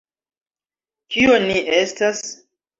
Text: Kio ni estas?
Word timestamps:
Kio 1.17 1.37
ni 1.45 1.61
estas? 1.83 2.27